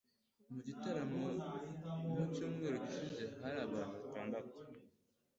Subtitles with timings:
[0.51, 1.23] Mu gitaramo
[2.15, 4.53] mu cyumweru gishize hari abantu batandatu.